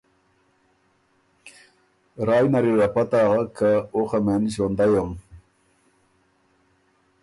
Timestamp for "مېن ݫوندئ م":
4.25-5.09